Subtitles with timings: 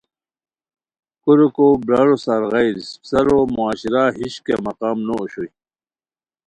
[1.23, 5.49] کوریکو برارو سار غیر اسپڅارو معاشرا ہِش کیہ مقام نو اوشوئے